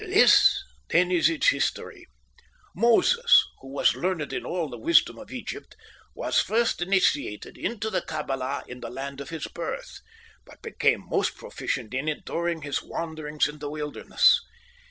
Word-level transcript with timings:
"This, 0.03 0.57
then, 0.89 1.11
is 1.11 1.29
its 1.29 1.49
history. 1.49 2.07
Moses, 2.75 3.43
who 3.59 3.67
was 3.71 3.93
learned 3.95 4.33
in 4.33 4.47
all 4.47 4.67
the 4.67 4.79
wisdom 4.79 5.19
of 5.19 5.31
Egypt, 5.31 5.75
was 6.15 6.39
first 6.39 6.81
initiated 6.81 7.55
into 7.55 7.91
the 7.91 8.01
Kabbalah 8.01 8.63
in 8.67 8.79
the 8.79 8.89
land 8.89 9.21
of 9.21 9.29
his 9.29 9.45
birth; 9.45 9.99
but 10.43 10.59
became 10.63 11.07
most 11.07 11.37
proficient 11.37 11.93
in 11.93 12.07
it 12.09 12.25
during 12.25 12.63
his 12.63 12.81
wanderings 12.81 13.47
in 13.47 13.59
the 13.59 13.69
wilderness. 13.69 14.41